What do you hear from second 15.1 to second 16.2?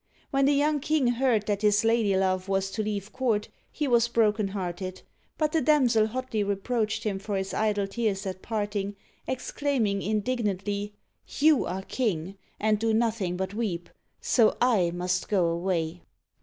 go away